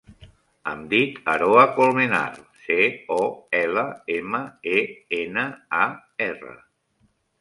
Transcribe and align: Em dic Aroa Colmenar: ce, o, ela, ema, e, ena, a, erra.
Em 0.69 0.79
dic 0.93 1.17
Aroa 1.33 1.65
Colmenar: 1.75 2.21
ce, 2.63 2.79
o, 3.17 3.19
ela, 3.61 3.83
ema, 4.17 4.43
e, 4.75 4.83
ena, 5.23 5.45
a, 5.85 5.87
erra. 6.33 6.57